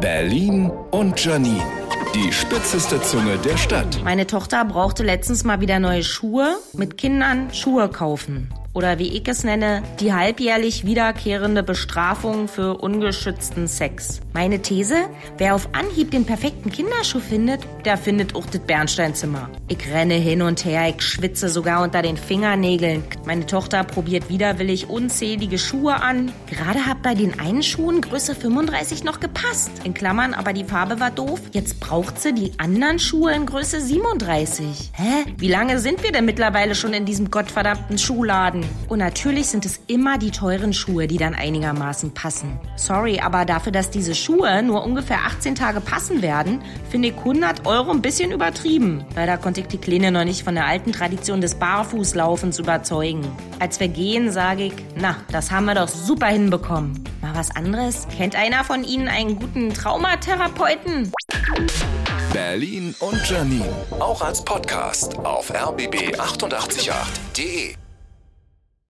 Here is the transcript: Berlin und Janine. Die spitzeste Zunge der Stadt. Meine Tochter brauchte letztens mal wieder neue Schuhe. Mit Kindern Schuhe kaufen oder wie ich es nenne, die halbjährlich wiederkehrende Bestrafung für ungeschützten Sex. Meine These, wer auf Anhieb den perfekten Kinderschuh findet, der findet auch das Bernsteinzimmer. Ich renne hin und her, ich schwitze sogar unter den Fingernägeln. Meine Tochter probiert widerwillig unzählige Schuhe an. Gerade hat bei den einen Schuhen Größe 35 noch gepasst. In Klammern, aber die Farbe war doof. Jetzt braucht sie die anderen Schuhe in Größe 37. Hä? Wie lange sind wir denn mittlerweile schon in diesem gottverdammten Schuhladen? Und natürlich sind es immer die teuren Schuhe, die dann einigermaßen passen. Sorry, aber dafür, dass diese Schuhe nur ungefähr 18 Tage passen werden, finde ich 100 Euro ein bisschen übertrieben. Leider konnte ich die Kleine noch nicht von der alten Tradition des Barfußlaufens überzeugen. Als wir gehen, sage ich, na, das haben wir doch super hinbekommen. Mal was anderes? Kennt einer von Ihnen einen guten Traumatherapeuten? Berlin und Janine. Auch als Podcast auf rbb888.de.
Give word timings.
Berlin 0.00 0.70
und 0.90 1.22
Janine. 1.24 1.62
Die 2.14 2.32
spitzeste 2.32 3.00
Zunge 3.02 3.38
der 3.38 3.56
Stadt. 3.56 4.02
Meine 4.04 4.26
Tochter 4.26 4.64
brauchte 4.64 5.02
letztens 5.02 5.44
mal 5.44 5.60
wieder 5.60 5.78
neue 5.78 6.02
Schuhe. 6.02 6.58
Mit 6.74 6.98
Kindern 6.98 7.52
Schuhe 7.52 7.88
kaufen 7.88 8.48
oder 8.74 8.98
wie 8.98 9.08
ich 9.08 9.28
es 9.28 9.44
nenne, 9.44 9.82
die 10.00 10.12
halbjährlich 10.12 10.84
wiederkehrende 10.86 11.62
Bestrafung 11.62 12.48
für 12.48 12.78
ungeschützten 12.78 13.68
Sex. 13.68 14.20
Meine 14.32 14.62
These, 14.62 14.96
wer 15.36 15.54
auf 15.54 15.68
Anhieb 15.72 16.10
den 16.10 16.24
perfekten 16.24 16.70
Kinderschuh 16.70 17.20
findet, 17.20 17.60
der 17.84 17.98
findet 17.98 18.34
auch 18.34 18.46
das 18.46 18.62
Bernsteinzimmer. 18.62 19.50
Ich 19.68 19.90
renne 19.92 20.14
hin 20.14 20.42
und 20.42 20.64
her, 20.64 20.88
ich 20.88 21.02
schwitze 21.02 21.48
sogar 21.48 21.82
unter 21.82 22.00
den 22.00 22.16
Fingernägeln. 22.16 23.04
Meine 23.26 23.46
Tochter 23.46 23.84
probiert 23.84 24.30
widerwillig 24.30 24.88
unzählige 24.88 25.58
Schuhe 25.58 25.94
an. 25.96 26.32
Gerade 26.48 26.86
hat 26.86 27.02
bei 27.02 27.14
den 27.14 27.38
einen 27.40 27.62
Schuhen 27.62 28.00
Größe 28.00 28.34
35 28.34 29.04
noch 29.04 29.20
gepasst. 29.20 29.70
In 29.84 29.92
Klammern, 29.92 30.32
aber 30.32 30.52
die 30.52 30.64
Farbe 30.64 30.98
war 30.98 31.10
doof. 31.10 31.40
Jetzt 31.52 31.80
braucht 31.80 32.20
sie 32.20 32.32
die 32.32 32.52
anderen 32.58 32.98
Schuhe 32.98 33.34
in 33.34 33.44
Größe 33.44 33.80
37. 33.80 34.92
Hä? 34.94 35.24
Wie 35.36 35.48
lange 35.48 35.78
sind 35.78 36.02
wir 36.02 36.12
denn 36.12 36.24
mittlerweile 36.24 36.74
schon 36.74 36.94
in 36.94 37.04
diesem 37.04 37.30
gottverdammten 37.30 37.98
Schuhladen? 37.98 38.61
Und 38.88 38.98
natürlich 38.98 39.48
sind 39.48 39.66
es 39.66 39.80
immer 39.86 40.18
die 40.18 40.30
teuren 40.30 40.72
Schuhe, 40.72 41.06
die 41.06 41.16
dann 41.16 41.34
einigermaßen 41.34 42.14
passen. 42.14 42.58
Sorry, 42.76 43.20
aber 43.20 43.44
dafür, 43.44 43.72
dass 43.72 43.90
diese 43.90 44.14
Schuhe 44.14 44.62
nur 44.62 44.84
ungefähr 44.84 45.18
18 45.26 45.54
Tage 45.54 45.80
passen 45.80 46.22
werden, 46.22 46.62
finde 46.90 47.08
ich 47.08 47.16
100 47.16 47.66
Euro 47.66 47.90
ein 47.90 48.02
bisschen 48.02 48.32
übertrieben. 48.32 49.04
Leider 49.14 49.38
konnte 49.38 49.60
ich 49.60 49.66
die 49.66 49.78
Kleine 49.78 50.10
noch 50.10 50.24
nicht 50.24 50.42
von 50.42 50.54
der 50.54 50.66
alten 50.66 50.92
Tradition 50.92 51.40
des 51.40 51.54
Barfußlaufens 51.56 52.58
überzeugen. 52.58 53.26
Als 53.58 53.80
wir 53.80 53.88
gehen, 53.88 54.30
sage 54.30 54.64
ich, 54.64 54.74
na, 54.96 55.16
das 55.30 55.50
haben 55.50 55.66
wir 55.66 55.74
doch 55.74 55.88
super 55.88 56.26
hinbekommen. 56.26 57.02
Mal 57.20 57.34
was 57.34 57.54
anderes? 57.54 58.06
Kennt 58.16 58.36
einer 58.36 58.64
von 58.64 58.84
Ihnen 58.84 59.08
einen 59.08 59.36
guten 59.36 59.72
Traumatherapeuten? 59.72 61.12
Berlin 62.32 62.94
und 63.00 63.28
Janine. 63.28 63.68
Auch 64.00 64.22
als 64.22 64.42
Podcast 64.44 65.18
auf 65.18 65.54
rbb888.de. 65.54 67.81